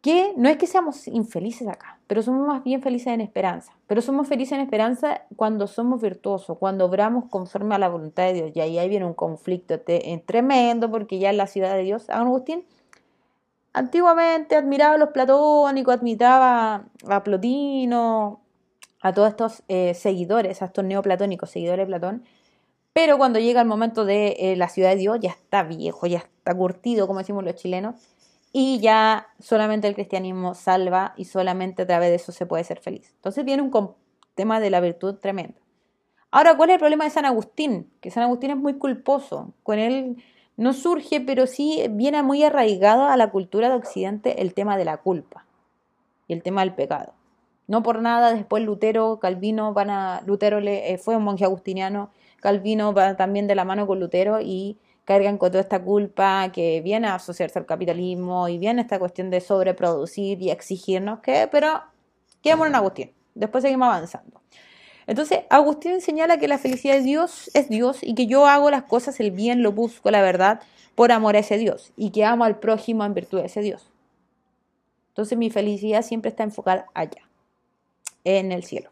que 0.00 0.32
no 0.36 0.48
es 0.48 0.56
que 0.56 0.66
seamos 0.66 1.06
infelices 1.08 1.68
acá, 1.68 2.00
pero 2.06 2.22
somos 2.22 2.46
más 2.46 2.64
bien 2.64 2.82
felices 2.82 3.08
en 3.08 3.20
esperanza. 3.20 3.72
Pero 3.86 4.00
somos 4.00 4.28
felices 4.28 4.52
en 4.52 4.60
esperanza 4.60 5.22
cuando 5.36 5.66
somos 5.66 6.00
virtuosos, 6.00 6.56
cuando 6.58 6.86
obramos 6.86 7.26
conforme 7.28 7.74
a 7.74 7.78
la 7.78 7.88
voluntad 7.88 8.24
de 8.24 8.32
Dios. 8.32 8.50
Y 8.54 8.60
ahí, 8.60 8.88
viene 8.88 9.04
un 9.04 9.14
conflicto 9.14 9.80
tremendo, 10.24 10.90
porque 10.90 11.18
ya 11.18 11.30
en 11.30 11.36
la 11.36 11.46
ciudad 11.46 11.74
de 11.74 11.82
Dios, 11.82 12.08
Agustín 12.08 12.64
antiguamente 13.72 14.56
admiraba 14.56 14.94
a 14.94 14.98
los 14.98 15.10
platónicos, 15.10 15.94
admiraba 15.94 16.84
a 17.08 17.24
Plotino, 17.24 18.40
a 19.00 19.12
todos 19.12 19.28
estos 19.28 19.62
eh, 19.68 19.94
seguidores, 19.94 20.62
a 20.62 20.66
estos 20.66 20.84
neoplatónicos, 20.84 21.50
seguidores 21.50 21.86
de 21.86 21.86
Platón. 21.86 22.24
Pero 22.92 23.18
cuando 23.18 23.38
llega 23.38 23.60
el 23.60 23.68
momento 23.68 24.04
de 24.04 24.36
eh, 24.38 24.56
la 24.56 24.68
ciudad 24.68 24.90
de 24.90 24.96
Dios, 24.96 25.18
ya 25.20 25.30
está 25.30 25.62
viejo, 25.62 26.06
ya 26.06 26.18
está 26.18 26.54
curtido, 26.54 27.06
como 27.06 27.20
decimos 27.20 27.44
los 27.44 27.54
chilenos, 27.54 27.94
y 28.52 28.80
ya 28.80 29.28
solamente 29.38 29.86
el 29.86 29.94
cristianismo 29.94 30.54
salva 30.54 31.14
y 31.16 31.26
solamente 31.26 31.82
a 31.82 31.86
través 31.86 32.10
de 32.10 32.16
eso 32.16 32.32
se 32.32 32.46
puede 32.46 32.64
ser 32.64 32.80
feliz. 32.80 33.12
Entonces 33.14 33.44
viene 33.44 33.62
un 33.62 33.94
tema 34.34 34.58
de 34.58 34.70
la 34.70 34.80
virtud 34.80 35.16
tremenda. 35.16 35.60
Ahora, 36.32 36.56
¿cuál 36.56 36.70
es 36.70 36.74
el 36.74 36.80
problema 36.80 37.04
de 37.04 37.10
San 37.10 37.24
Agustín? 37.24 37.92
Que 38.00 38.10
San 38.10 38.22
Agustín 38.22 38.50
es 38.50 38.56
muy 38.56 38.74
culposo. 38.78 39.54
Con 39.62 39.78
él 39.78 40.22
no 40.60 40.74
surge, 40.74 41.22
pero 41.22 41.46
sí 41.46 41.86
viene 41.88 42.22
muy 42.22 42.44
arraigado 42.44 43.04
a 43.04 43.16
la 43.16 43.30
cultura 43.30 43.70
de 43.70 43.76
Occidente 43.76 44.42
el 44.42 44.52
tema 44.52 44.76
de 44.76 44.84
la 44.84 44.98
culpa 44.98 45.46
y 46.28 46.34
el 46.34 46.42
tema 46.42 46.60
del 46.60 46.74
pecado. 46.74 47.14
No 47.66 47.82
por 47.82 48.02
nada, 48.02 48.34
después 48.34 48.62
Lutero, 48.62 49.18
Calvino 49.20 49.72
van 49.72 49.88
a. 49.88 50.20
Lutero 50.26 50.60
le, 50.60 50.92
eh, 50.92 50.98
fue 50.98 51.16
un 51.16 51.24
monje 51.24 51.46
agustiniano, 51.46 52.10
Calvino 52.40 52.92
va 52.92 53.16
también 53.16 53.46
de 53.46 53.54
la 53.54 53.64
mano 53.64 53.86
con 53.86 54.00
Lutero 54.00 54.38
y 54.42 54.76
cargan 55.06 55.38
con 55.38 55.50
toda 55.50 55.62
esta 55.62 55.82
culpa 55.82 56.52
que 56.52 56.82
viene 56.82 57.06
a 57.06 57.14
asociarse 57.14 57.58
al 57.58 57.64
capitalismo 57.64 58.46
y 58.50 58.58
viene 58.58 58.82
esta 58.82 58.98
cuestión 58.98 59.30
de 59.30 59.40
sobreproducir 59.40 60.42
y 60.42 60.50
exigirnos 60.50 61.20
que, 61.20 61.48
pero 61.50 61.80
quedamos 62.42 62.66
en 62.66 62.74
Agustín, 62.74 63.12
después 63.34 63.62
seguimos 63.62 63.88
avanzando. 63.88 64.42
Entonces, 65.10 65.40
Agustín 65.50 66.00
señala 66.00 66.38
que 66.38 66.46
la 66.46 66.56
felicidad 66.56 66.94
de 66.94 67.02
Dios 67.02 67.50
es 67.52 67.68
Dios 67.68 67.98
y 68.00 68.14
que 68.14 68.28
yo 68.28 68.46
hago 68.46 68.70
las 68.70 68.84
cosas, 68.84 69.18
el 69.18 69.32
bien, 69.32 69.60
lo 69.60 69.72
busco, 69.72 70.12
la 70.12 70.22
verdad, 70.22 70.60
por 70.94 71.10
amor 71.10 71.34
a 71.34 71.40
ese 71.40 71.58
Dios 71.58 71.92
y 71.96 72.10
que 72.10 72.24
amo 72.24 72.44
al 72.44 72.60
prójimo 72.60 73.04
en 73.04 73.12
virtud 73.12 73.40
de 73.40 73.46
ese 73.46 73.60
Dios. 73.60 73.90
Entonces, 75.08 75.36
mi 75.36 75.50
felicidad 75.50 76.02
siempre 76.02 76.28
está 76.28 76.44
enfocada 76.44 76.86
allá, 76.94 77.22
en 78.22 78.52
el 78.52 78.62
cielo. 78.62 78.90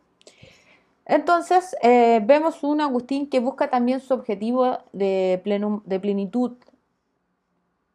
Entonces, 1.07 1.77
eh, 1.83 2.21
vemos 2.25 2.65
un 2.65 2.81
Agustín 2.81 3.31
que 3.31 3.39
busca 3.39 3.71
también 3.71 4.01
su 4.01 4.13
objetivo 4.13 4.79
de, 4.93 5.41
de 5.85 6.01
plenitud 6.01 6.57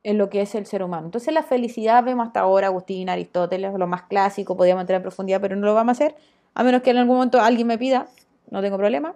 en 0.04 0.18
lo 0.18 0.30
que 0.30 0.40
es 0.40 0.56
el 0.56 0.66
ser 0.66 0.82
humano. 0.82 1.08
Entonces, 1.08 1.34
la 1.34 1.44
felicidad 1.44 2.02
vemos 2.06 2.28
hasta 2.28 2.40
ahora 2.40 2.68
Agustín, 2.68 3.10
Aristóteles, 3.10 3.74
lo 3.74 3.88
más 3.88 4.04
clásico, 4.04 4.56
podríamos 4.56 4.84
entrar 4.84 4.96
en 4.96 5.04
profundidad, 5.04 5.42
pero 5.42 5.58
no 5.58 5.66
lo 5.66 5.74
vamos 5.74 5.90
a 5.90 6.06
hacer, 6.06 6.16
a 6.54 6.64
menos 6.64 6.82
que 6.82 6.92
en 6.92 6.98
algún 6.98 7.16
momento 7.16 7.42
alguien 7.42 7.68
me 7.68 7.78
pida, 7.78 8.08
no 8.50 8.62
tengo 8.62 8.78
problema. 8.78 9.16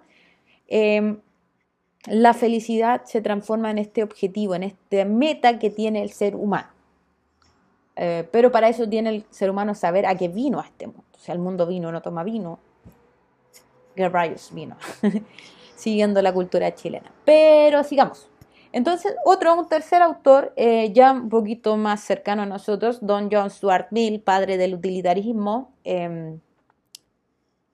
Em, 0.66 1.20
la 2.06 2.34
felicidad 2.34 3.04
se 3.04 3.20
transforma 3.20 3.70
en 3.70 3.78
este 3.78 4.02
objetivo, 4.02 4.54
en 4.54 4.62
esta 4.62 5.04
meta 5.04 5.58
que 5.58 5.70
tiene 5.70 6.02
el 6.02 6.10
ser 6.10 6.36
humano. 6.36 6.68
Eh, 7.96 8.28
pero 8.30 8.52
para 8.52 8.68
eso 8.68 8.88
tiene 8.88 9.10
el 9.10 9.24
ser 9.30 9.50
humano 9.50 9.74
saber 9.74 10.06
a 10.06 10.14
qué 10.14 10.28
vino 10.28 10.60
a 10.60 10.64
este 10.64 10.86
mundo. 10.86 11.04
O 11.16 11.18
sea, 11.18 11.34
el 11.34 11.40
mundo 11.40 11.66
vino, 11.66 11.90
no 11.90 12.00
toma 12.00 12.22
vino, 12.22 12.60
rayos 13.96 14.50
vino, 14.52 14.76
siguiendo 15.74 16.22
la 16.22 16.32
cultura 16.32 16.72
chilena. 16.74 17.10
Pero 17.24 17.82
sigamos. 17.82 18.30
Entonces, 18.70 19.14
otro, 19.24 19.54
un 19.58 19.66
tercer 19.66 20.02
autor, 20.02 20.52
eh, 20.56 20.92
ya 20.92 21.12
un 21.12 21.28
poquito 21.28 21.76
más 21.76 22.00
cercano 22.02 22.42
a 22.42 22.46
nosotros, 22.46 22.98
Don 23.00 23.28
John 23.32 23.50
Stuart 23.50 23.88
Mill, 23.90 24.20
padre 24.20 24.58
del 24.58 24.74
utilitarismo, 24.74 25.72
em, 25.84 26.38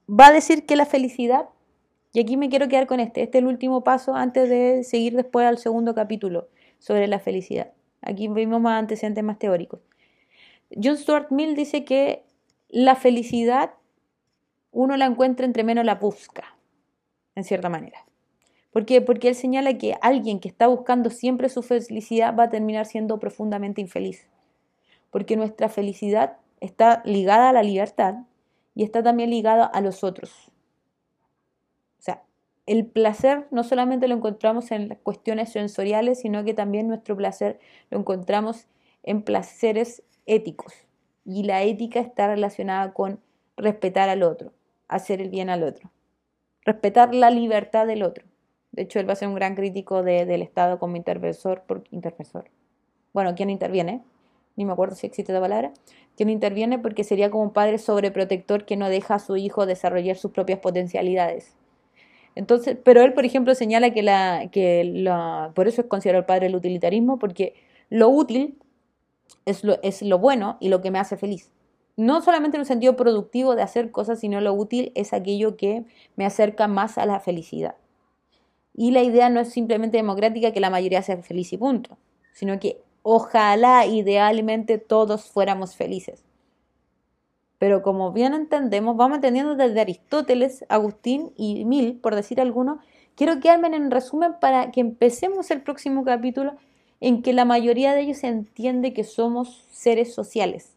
va 0.09 0.29
a 0.29 0.33
decir 0.33 0.67
que 0.67 0.77
la 0.77 0.87
felicidad, 0.87 1.49
y 2.13 2.21
aquí 2.21 2.37
me 2.37 2.49
quiero 2.49 2.69
quedar 2.69 2.87
con 2.87 3.01
este, 3.01 3.23
este 3.23 3.39
es 3.39 3.43
el 3.43 3.49
último 3.49 3.83
paso 3.85 4.15
antes 4.15 4.49
de 4.49 4.85
seguir 4.85 5.17
después 5.17 5.47
al 5.47 5.59
segundo 5.59 5.95
capítulo 5.95 6.49
sobre 6.79 7.09
la 7.09 7.19
felicidad. 7.19 7.73
Aquí 8.03 8.29
vimos 8.29 8.61
más 8.61 8.79
antecedentes 8.79 9.25
más 9.25 9.39
teóricos. 9.39 9.81
John 10.71 10.97
Stuart 10.97 11.31
Mill 11.31 11.55
dice 11.55 11.85
que 11.85 12.25
la 12.69 12.97
felicidad 12.97 13.75
uno 14.71 14.97
la 14.97 15.07
encuentra 15.07 15.47
entre 15.47 15.65
menos 15.65 15.85
la 15.85 15.95
busca, 15.95 16.57
en 17.35 17.45
cierta 17.45 17.69
manera. 17.69 18.05
¿Por 18.73 18.85
qué? 18.85 19.01
Porque 19.01 19.29
él 19.29 19.37
señala 19.37 19.79
que 19.79 19.97
alguien 20.03 20.41
que 20.41 20.49
está 20.49 20.67
buscando 20.67 21.11
siempre 21.11 21.49
su 21.49 21.63
felicidad 21.63 22.35
va 22.37 22.45
a 22.45 22.51
terminar 22.51 22.87
siendo 22.87 23.21
profundamente 23.21 23.81
infeliz. 23.81 24.27
Porque 25.13 25.37
nuestra 25.37 25.69
felicidad 25.69 26.39
está 26.61 27.03
ligada 27.05 27.51
a 27.51 27.53
la 27.53 27.63
libertad 27.63 28.17
y 28.75 28.85
está 28.85 29.03
también 29.03 29.31
ligada 29.31 29.65
a 29.65 29.81
los 29.81 30.05
otros. 30.05 30.51
O 31.99 32.03
sea, 32.03 32.23
el 32.67 32.87
placer 32.87 33.47
no 33.51 33.65
solamente 33.65 34.09
lo 34.09 34.15
encontramos 34.15 34.71
en 34.71 34.99
cuestiones 35.03 35.53
sensoriales, 35.53 36.21
sino 36.21 36.45
que 36.45 36.55
también 36.55 36.89
nuestro 36.89 37.17
placer 37.17 37.61
lo 37.91 37.99
encontramos 37.99 38.67
en 39.03 39.23
placeres 39.23 40.03
éticos. 40.27 40.73
Y 41.25 41.45
la 41.45 41.63
ética 41.63 42.01
está 42.01 42.27
relacionada 42.27 42.93
con 42.93 43.21
respetar 43.57 44.09
al 44.09 44.23
otro 44.23 44.53
hacer 44.89 45.21
el 45.21 45.31
bien 45.31 45.51
al 45.51 45.63
otro, 45.63 45.91
respetar 46.65 47.15
la 47.15 47.31
libertad 47.31 47.87
del 47.87 48.03
otro. 48.03 48.25
De 48.73 48.83
hecho, 48.83 48.99
él 48.99 49.09
va 49.09 49.13
a 49.13 49.17
ser 49.17 49.29
un 49.29 49.35
gran 49.35 49.55
crítico 49.55 50.03
del 50.03 50.43
Estado 50.43 50.79
como 50.79 50.97
interventor, 50.97 51.63
por, 51.63 51.85
interventor. 51.91 52.51
Bueno, 53.13 53.35
¿quién 53.37 53.51
interviene? 53.51 54.03
Ni 54.57 54.65
me 54.65 54.73
acuerdo 54.73 54.95
si 54.95 55.07
existe 55.07 55.33
la 55.33 55.41
palabra. 55.41 55.73
¿Quién 56.17 56.31
interviene? 56.31 56.79
Porque 56.79 57.05
sería 57.05 57.31
como 57.31 57.45
un 57.45 57.53
padre 57.53 57.79
sobreprotector 57.79 58.65
que 58.65 58.77
no 58.77 58.89
deja 58.89 59.17
a 59.17 59.19
su 59.19 59.37
hijo 59.37 59.67
desarrollar 59.67 60.17
sus 60.17 60.31
propias 60.31 60.61
potencialidades. 60.61 61.55
Entonces, 62.37 62.77
pero 62.83 63.03
él, 63.03 63.13
por 63.13 63.25
ejemplo, 63.25 63.55
señala 63.55 63.91
que 63.91 64.03
la, 64.03 64.49
que 64.51 64.85
la, 64.85 65.53
por 65.55 65.69
eso 65.69 65.83
es 65.83 65.87
considerado 65.89 66.21
el 66.21 66.27
padre 66.27 66.47
del 66.47 66.57
utilitarismo, 66.57 67.19
porque 67.19 67.55
lo 67.91 68.09
útil 68.09 68.59
es 69.47 69.65
lo, 69.65 69.81
es 69.83 70.03
lo 70.03 70.19
bueno 70.19 70.57
y 70.61 70.69
lo 70.69 70.81
que 70.81 70.91
me 70.91 70.99
hace 70.99 71.17
feliz 71.17 71.51
no 71.97 72.23
solamente 72.23 72.57
en 72.57 72.63
un 72.63 72.67
sentido 72.67 72.97
productivo 72.97 73.55
de 73.55 73.63
hacer 73.63 73.91
cosas, 73.91 74.21
sino 74.21 74.41
lo 74.41 74.53
útil 74.53 74.93
es 74.95 75.13
aquello 75.13 75.57
que 75.57 75.85
me 76.17 76.27
acerca 76.27 76.67
más 76.67 76.99
a 76.99 77.07
la 77.07 77.21
felicidad. 77.21 77.77
Y 78.75 78.91
la 78.91 79.03
idea 79.03 79.31
no 79.31 79.41
es 79.41 79.51
simplemente 79.51 79.97
democrática 79.97 80.53
que 80.53 80.61
la 80.61 80.71
mayoría 80.71 81.03
sea 81.03 81.23
feliz 81.23 81.53
y 81.53 81.59
punto, 81.59 81.97
sino 82.33 82.59
que 82.59 82.83
ojalá 83.05 83.87
idealmente 83.87 84.79
todos 84.79 85.27
fuéramos 85.27 85.77
felices. 85.77 86.25
Pero 87.59 87.83
como 87.83 88.11
bien 88.11 88.35
entendemos, 88.35 88.97
vamos 88.97 89.19
entendiendo 89.19 89.55
desde 89.55 89.81
Aristóteles, 89.81 90.65
Agustín 90.69 91.33
y 91.37 91.65
Mil, 91.65 92.01
por 92.01 92.17
decir 92.17 92.41
alguno, 92.41 92.81
quiero 93.15 93.39
quedarme 93.39 93.69
en 93.69 93.93
resumen 93.93 94.33
para 94.41 94.73
que 94.73 94.81
empecemos 94.81 95.53
el 95.53 95.63
próximo 95.63 96.05
capítulo 96.05 96.57
en 96.99 97.23
que 97.23 97.33
la 97.33 97.45
mayoría 97.45 97.95
de 97.95 98.01
ellos 98.01 98.25
entiende 98.25 98.93
que 98.93 99.05
somos 99.05 99.69
seres 99.71 100.13
sociales 100.13 100.75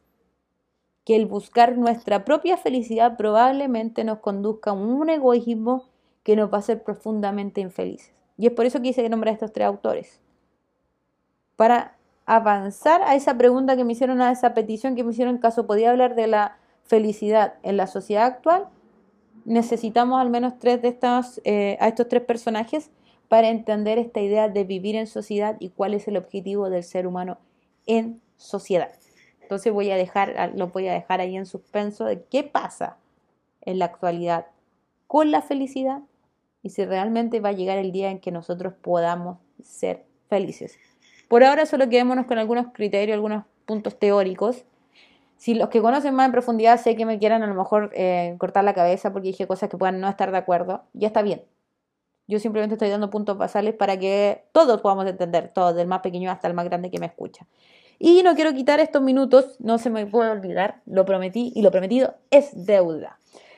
que 1.08 1.16
el 1.16 1.26
buscar 1.26 1.78
nuestra 1.78 2.26
propia 2.26 2.58
felicidad 2.58 3.16
probablemente 3.16 4.04
nos 4.04 4.20
conduzca 4.20 4.72
a 4.72 4.74
un 4.74 5.10
egoísmo 5.10 5.86
que 6.24 6.36
nos 6.36 6.52
va 6.52 6.58
a 6.58 6.60
hacer 6.60 6.84
profundamente 6.84 7.62
infelices. 7.62 8.12
Y 8.38 8.48
es 8.48 8.52
por 8.52 8.66
eso 8.66 8.82
que 8.82 8.90
hice 8.90 9.08
nombrar 9.08 9.32
a 9.32 9.36
estos 9.36 9.54
tres 9.54 9.68
autores. 9.68 10.20
Para 11.56 11.97
avanzar 12.28 13.02
a 13.04 13.16
esa 13.16 13.38
pregunta 13.38 13.76
que 13.76 13.86
me 13.86 13.94
hicieron, 13.94 14.22
a 14.22 14.32
esa 14.32 14.54
petición 14.54 14.96
que 14.96 15.04
me 15.04 15.12
hicieron, 15.12 15.40
caso 15.40 15.66
podía 15.66 15.90
hablar 15.90 16.14
de 16.14 16.28
la 16.28 16.58
felicidad 16.84 17.56
en 17.64 17.78
la 17.78 17.88
sociedad 17.88 18.26
actual, 18.26 18.68
necesitamos 19.46 20.22
al 20.22 20.30
menos 20.30 20.60
tres 20.60 20.82
de 20.82 20.90
estas, 20.90 21.42
eh, 21.46 21.78
a 21.80 21.88
estos 21.88 22.10
tres 22.10 22.22
personajes 22.22 22.92
para 23.30 23.48
entender 23.48 23.98
esta 23.98 24.20
idea 24.20 24.50
de 24.50 24.66
vivir 24.66 24.96
en 24.96 25.08
sociedad 25.08 25.56
y 25.60 25.70
cuál 25.70 25.94
es 25.94 26.08
el 26.08 26.18
objetivo 26.18 26.70
del 26.70 26.84
ser 26.84 27.08
humano 27.08 27.38
en 27.86 28.22
sociedad. 28.36 28.92
Entonces 29.42 29.72
voy 29.72 29.90
a 29.92 29.96
dejar, 29.96 30.52
lo 30.56 30.68
voy 30.68 30.90
a 30.90 30.94
dejar 30.94 31.22
ahí 31.22 31.38
en 31.38 31.46
suspenso 31.46 32.04
de 32.04 32.24
qué 32.26 32.44
pasa 32.44 32.98
en 33.62 33.80
la 33.80 33.86
actualidad 33.86 34.48
con 35.08 35.32
la 35.32 35.42
felicidad 35.42 36.02
y 36.62 36.72
si 36.72 36.84
realmente 36.84 37.40
va 37.40 37.50
a 37.50 37.54
llegar 37.54 37.78
el 37.78 37.94
día 37.94 38.12
en 38.12 38.20
que 38.20 38.32
nosotros 38.32 38.74
podamos 38.82 39.38
ser 39.64 40.04
felices. 40.28 40.78
Por 41.28 41.44
ahora 41.44 41.66
solo 41.66 41.90
quedémonos 41.90 42.26
con 42.26 42.38
algunos 42.38 42.68
criterios, 42.74 43.16
algunos 43.16 43.44
puntos 43.66 44.00
teóricos. 44.00 44.66
Si 45.36 45.54
los 45.54 45.70
que 45.70 45.82
conocen 45.82 46.16
más 46.16 46.26
en 46.26 46.32
profundidad 46.32 46.80
sé 46.80 46.96
que 46.96 47.06
me 47.06 47.20
quieran 47.20 47.44
a 47.44 47.48
lo 47.48 47.54
mejor 47.54 47.92
eh, 47.94 48.36
cortar 48.40 48.64
la 48.64 48.74
cabeza 48.74 49.12
porque 49.12 49.28
dije 49.28 49.46
cosas 49.46 49.70
que 49.70 49.78
puedan 49.78 50.00
no 50.00 50.10
estar 50.10 50.32
de 50.32 50.38
acuerdo, 50.38 50.84
ya 50.94 51.08
está 51.08 51.22
bien. 51.22 51.44
Yo 52.28 52.40
simplemente 52.40 52.76
estoy 52.76 52.90
dando 52.90 53.10
puntos 53.10 53.38
basales 53.38 53.74
para 53.74 53.98
que 53.98 54.44
todos 54.52 54.82
podamos 54.82 55.06
entender, 55.06 55.52
todos, 55.54 55.76
del 55.76 55.88
más 55.88 56.02
pequeño 56.02 56.32
hasta 56.32 56.48
el 56.48 56.54
más 56.54 56.66
grande 56.66 56.92
que 56.92 57.00
me 57.00 57.06
escucha. 57.06 57.48
Y 58.00 58.22
no 58.24 58.36
quiero 58.36 58.54
quitar 58.54 58.80
estos 58.80 59.02
minutos, 59.02 59.56
no 59.60 59.78
se 59.78 59.90
me 59.90 60.06
puede 60.06 60.30
olvidar, 60.32 60.82
lo 60.86 61.06
prometí 61.06 61.52
y 61.56 61.62
lo 61.62 61.72
prometido 61.72 62.16
es 62.30 62.66
deuda. 62.66 63.18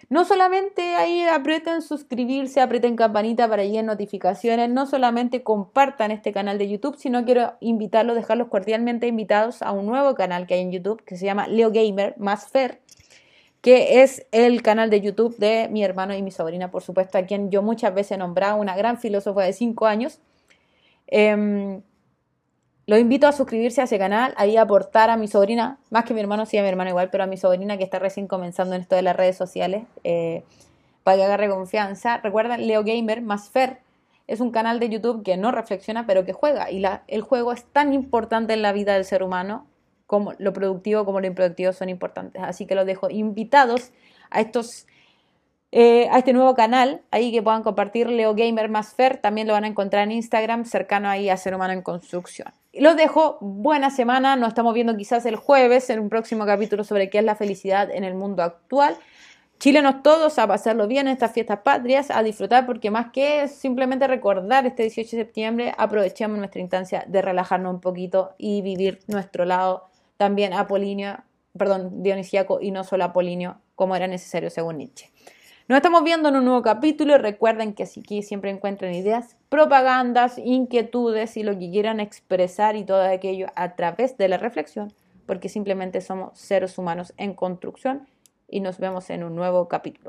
No 0.10 0.26
solamente 0.26 0.96
ahí 0.96 1.22
aprieten 1.22 1.84
suscribirse, 1.84 2.62
aprieten 2.62 2.96
campanita 2.96 3.48
para 3.48 3.64
llegar 3.64 3.86
notificaciones, 3.86 4.68
no 4.68 4.88
solamente 4.88 5.44
compartan 5.44 6.10
este 6.10 6.32
canal 6.32 6.58
de 6.58 6.68
YouTube, 6.68 6.98
sino 6.98 7.26
quiero 7.26 7.54
invitarlos, 7.60 8.16
dejarlos 8.16 8.48
cordialmente 8.48 9.06
invitados 9.06 9.62
a 9.62 9.72
un 9.72 9.86
nuevo 9.86 10.16
canal 10.16 10.48
que 10.48 10.56
hay 10.56 10.62
en 10.62 10.72
YouTube 10.72 11.04
que 11.04 11.16
se 11.16 11.26
llama 11.26 11.48
Leo 11.48 11.70
Gamer 11.72 12.16
más 12.18 12.48
Fer, 12.48 12.82
que 13.62 14.02
es 14.02 14.26
el 14.32 14.64
canal 14.64 14.90
de 14.90 15.02
YouTube 15.02 15.38
de 15.38 15.70
mi 15.70 15.84
hermano 15.84 16.16
y 16.16 16.24
mi 16.24 16.32
sobrina, 16.32 16.72
por 16.72 16.82
supuesto, 16.82 17.20
a 17.20 17.24
quien 17.24 17.52
yo 17.52 17.62
muchas 17.62 17.94
veces 17.94 18.14
he 18.14 18.18
nombrado, 18.18 18.58
una 18.58 18.76
gran 18.76 18.98
filósofa 18.98 19.44
de 19.44 19.54
5 19.54 19.86
años. 19.86 20.20
Eh, 21.06 21.82
los 22.90 22.98
invito 22.98 23.28
a 23.28 23.32
suscribirse 23.32 23.82
a 23.82 23.84
ese 23.84 24.00
canal, 24.00 24.34
ahí 24.36 24.58
a 24.58 24.64
aportar 24.64 25.12
a 25.12 25.16
mi 25.16 25.28
sobrina, 25.28 25.78
más 25.92 26.06
que 26.06 26.16
mi 26.16 26.22
hermano, 26.22 26.48
sí 26.48 26.58
a 26.58 26.64
mi 26.64 26.70
hermano 26.70 26.90
igual, 26.90 27.12
pero 27.12 27.24
a 27.24 27.28
mi 27.28 27.38
sobrina 27.38 27.78
que 27.78 27.84
está 27.84 28.00
recién 28.00 28.26
comenzando 28.26 28.74
en 28.74 28.82
esto 28.82 28.96
de 28.96 29.04
las 29.04 29.16
redes 29.16 29.38
sociales, 29.38 29.84
eh, 30.04 30.44
para 31.04 31.18
que 31.18 31.24
agarre 31.24 31.50
confianza. 31.50 32.18
Recuerden, 32.18 32.66
Leo 32.66 32.84
Gamer 32.84 33.22
más 33.22 33.52
Fer 33.52 33.78
es 34.26 34.40
un 34.40 34.50
canal 34.50 34.80
de 34.80 34.90
YouTube 34.90 35.22
que 35.22 35.38
no 35.38 35.52
reflexiona, 35.52 36.08
pero 36.08 36.26
que 36.26 36.34
juega. 36.34 36.72
Y 36.72 36.84
el 37.08 37.22
juego 37.22 37.54
es 37.54 37.64
tan 37.66 37.94
importante 37.94 38.54
en 38.54 38.64
la 38.64 38.74
vida 38.74 38.96
del 38.96 39.06
ser 39.06 39.22
humano 39.22 39.68
como 40.08 40.34
lo 40.40 40.52
productivo 40.54 41.06
como 41.06 41.20
lo 41.20 41.28
improductivo 41.28 41.72
son 41.72 41.90
importantes. 41.90 42.42
Así 42.44 42.66
que 42.66 42.74
los 42.74 42.88
dejo 42.88 43.12
invitados 43.12 43.92
a 44.32 44.42
estos 44.42 44.88
eh, 45.72 46.08
a 46.10 46.18
este 46.18 46.34
nuevo 46.34 46.56
canal, 46.56 47.02
ahí 47.12 47.32
que 47.32 47.44
puedan 47.44 47.62
compartir 47.62 48.10
Leo 48.10 48.34
Gamer 48.34 48.70
más 48.70 48.94
Fer, 48.96 49.18
también 49.18 49.48
lo 49.48 49.54
van 49.54 49.66
a 49.66 49.68
encontrar 49.68 50.04
en 50.04 50.14
Instagram, 50.14 50.66
cercano 50.66 51.10
ahí 51.10 51.30
a 51.30 51.38
Ser 51.38 51.54
Humano 51.54 51.74
en 51.74 51.84
Construcción. 51.84 52.52
Los 52.74 52.98
dejo, 52.98 53.38
buena 53.40 53.92
semana, 53.92 54.36
nos 54.36 54.50
estamos 54.50 54.74
viendo 54.74 54.98
quizás 54.98 55.26
el 55.26 55.36
jueves 55.36 55.90
en 55.90 56.00
un 56.00 56.10
próximo 56.10 56.46
capítulo 56.46 56.84
sobre 56.84 57.10
qué 57.10 57.20
es 57.20 57.24
la 57.24 57.36
felicidad 57.36 57.92
en 57.92 58.04
el 58.04 58.16
mundo 58.16 58.42
actual. 58.42 58.96
Chilenos 59.60 60.02
todos 60.02 60.40
a 60.40 60.48
pasarlo 60.48 60.88
bien 60.88 61.08
en 61.08 61.14
estas 61.14 61.34
fiestas 61.34 61.60
patrias, 61.60 62.10
a 62.10 62.24
disfrutar 62.24 62.66
porque 62.66 62.90
más 62.90 63.12
que 63.12 63.48
simplemente 63.48 64.08
recordar 64.08 64.66
este 64.66 64.84
18 64.84 65.18
de 65.18 65.24
septiembre, 65.24 65.74
aprovechemos 65.78 66.38
nuestra 66.38 66.62
instancia 66.62 67.04
de 67.08 67.22
relajarnos 67.22 67.74
un 67.74 67.82
poquito 67.82 68.34
y 68.38 68.62
vivir 68.62 69.00
nuestro 69.08 69.46
lado 69.46 69.88
también 70.18 70.54
apolíneo, 70.54 71.18
perdón, 71.58 72.02
dionisíaco 72.02 72.60
y 72.62 72.72
no 72.72 72.84
solo 72.84 73.04
apolíneo 73.04 73.58
como 73.76 73.96
era 73.96 74.08
necesario 74.08 74.50
según 74.50 74.78
Nietzsche. 74.78 75.12
Nos 75.70 75.76
estamos 75.76 76.04
viendo 76.04 76.30
en 76.30 76.36
un 76.36 76.46
nuevo 76.46 76.64
capítulo 76.64 77.20
recuerden 77.20 77.76
que 77.76 77.84
aquí 77.84 78.24
siempre 78.24 78.50
encuentran 78.50 78.92
ideas, 78.96 79.38
propagandas, 79.50 80.40
inquietudes 80.40 81.38
y 81.38 81.44
lo 81.44 81.52
que 81.60 81.70
quieran 81.70 82.00
expresar 82.00 82.76
y 82.76 82.84
todo 82.84 83.04
aquello 83.04 83.46
a 83.56 83.76
través 83.76 84.18
de 84.18 84.30
la 84.30 84.38
reflexión, 84.40 84.92
porque 85.28 85.48
simplemente 85.48 86.02
somos 86.02 86.40
seres 86.40 86.80
humanos 86.80 87.14
en 87.18 87.36
construcción 87.36 88.08
y 88.48 88.62
nos 88.62 88.80
vemos 88.80 89.12
en 89.12 89.24
un 89.24 89.36
nuevo 89.36 89.68
capítulo. 89.68 90.08